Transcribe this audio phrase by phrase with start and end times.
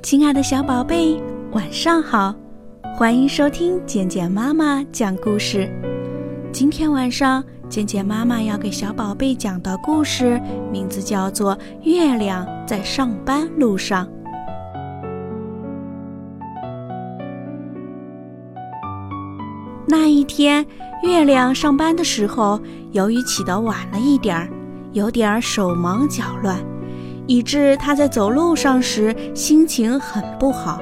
[0.00, 1.20] 亲爱的小宝贝，
[1.52, 2.34] 晚上好！
[2.96, 5.68] 欢迎收听简简妈妈讲故事。
[6.52, 10.40] 今天晚上，简简妈妈要给小宝贝讲的故事
[10.70, 14.06] 名字叫做《月亮在上班路上》。
[19.86, 20.64] 那一天，
[21.02, 22.58] 月亮上班的时候，
[22.92, 24.48] 由于起得晚了一点儿，
[24.92, 26.56] 有点手忙脚乱。
[27.28, 30.80] 以致他在走路上时心情很不好。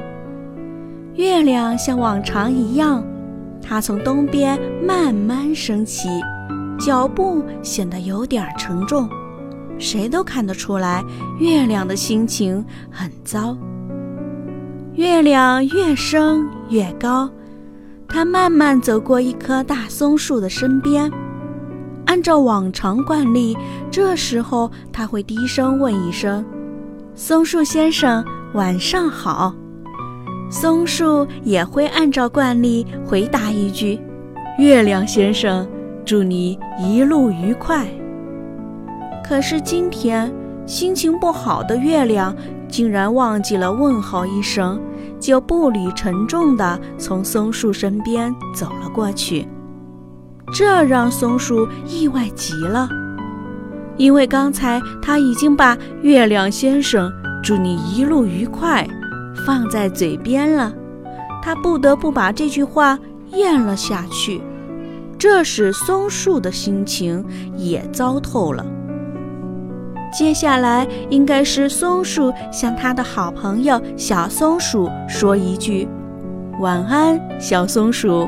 [1.15, 3.05] 月亮像往常一样，
[3.61, 6.09] 它从东边慢慢升起，
[6.79, 9.09] 脚步显得有点沉重，
[9.79, 11.03] 谁都看得出来
[11.41, 13.57] 月亮的心情很糟。
[14.95, 17.29] 月亮越升越高，
[18.09, 21.11] 它慢慢走过一棵大松树的身边。
[22.07, 23.57] 按照往常惯例，
[23.91, 26.45] 这时候他会低声问一声
[27.15, 29.55] ：“松树先生，晚上好。”
[30.49, 34.01] 松树也会按照惯例回答一句
[34.59, 35.69] ：“月亮先生，
[36.05, 37.87] 祝你一路愉快。”
[39.27, 40.33] 可是今天
[40.65, 42.35] 心情不好的月亮
[42.69, 44.81] 竟然忘记了问候一声，
[45.19, 49.47] 就步履沉重地从松树身边走了过去。
[50.53, 52.89] 这让松鼠意外极了，
[53.97, 58.87] 因为刚才他已经把“月亮先生，祝你一路愉快”
[59.45, 60.73] 放在嘴边了，
[61.43, 62.99] 他不得不把这句话
[63.33, 64.41] 咽了下去，
[65.19, 67.25] 这使松树的心情
[67.57, 68.65] 也糟透了。
[70.17, 75.87] 接下来应该是松树向他的好朋友小松鼠说一句
[76.63, 78.27] ：“晚安，小松鼠。”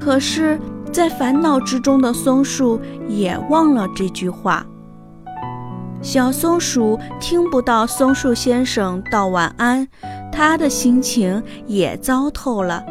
[0.00, 0.58] 可是。
[0.94, 4.64] 在烦恼之中的松树也忘了这句话。
[6.00, 9.88] 小松鼠听不到松树先生道晚安，
[10.30, 12.84] 他的心情也糟透了，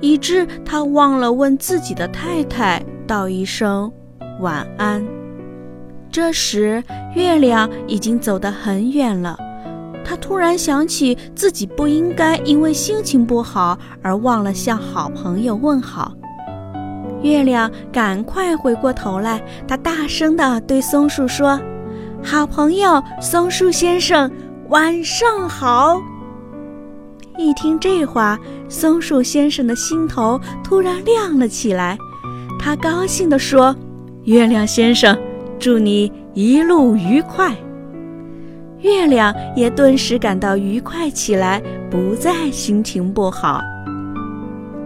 [0.00, 3.90] 以致他忘了问自己的太太道一声
[4.38, 5.04] 晚安。
[6.08, 6.80] 这时，
[7.16, 9.36] 月亮已经走得很远了，
[10.04, 16.12] 他突然想起自己不应该因为心情不好而忘了向好朋友问好。
[17.22, 21.60] 月亮赶快回过头来，他大声地对松树说
[22.22, 24.30] ：“好朋友，松树先生，
[24.68, 26.00] 晚上好。”
[27.38, 28.38] 一听这话，
[28.68, 31.96] 松树先生的心头突然亮了起来，
[32.58, 33.74] 他高兴地说
[34.24, 35.16] ：“月亮先生，
[35.58, 37.54] 祝你一路愉快。”
[38.80, 43.60] 月亮也顿时感到愉快起来，不再心情不好。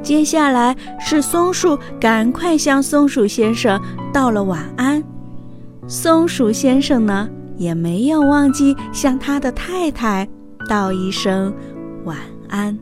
[0.05, 3.81] 接下来是松树，赶快向松鼠先生
[4.13, 5.03] 道了晚安。
[5.89, 7.27] 松鼠先生呢，
[7.57, 10.29] 也没有忘记向他的太太
[10.69, 11.53] 道一声
[12.05, 12.19] 晚
[12.51, 12.79] 安。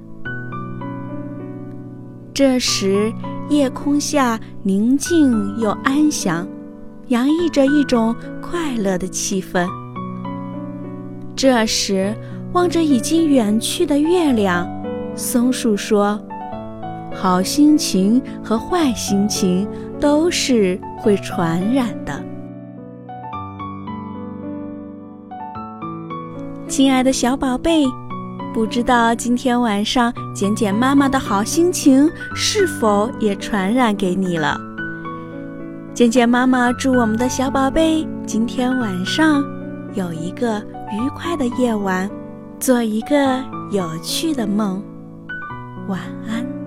[2.35, 3.13] 这时，
[3.49, 6.45] 夜空下宁静又安详，
[7.07, 9.65] 洋溢着一种快乐的气氛。
[11.37, 12.13] 这时，
[12.53, 14.69] 望着已经远去的月亮，
[15.15, 16.21] 松树说。
[17.15, 19.67] 好心情和坏心情
[20.01, 22.23] 都是会传染的。
[26.67, 27.85] 亲爱的小宝贝，
[28.55, 34.59] 不知道今天晚上简简妈妈的好心情是否也传染给你了？
[35.93, 39.45] 简简妈妈祝我们的小宝贝今天晚上
[39.95, 40.59] 有一个
[40.91, 42.11] 愉快的夜晚，
[42.59, 44.83] 做一个有趣的梦，
[45.89, 46.62] 晚安。